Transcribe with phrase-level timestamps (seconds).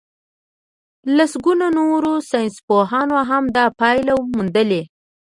[1.17, 4.81] لسګونو نورو ساينسپوهانو هم دا پايله موندلې.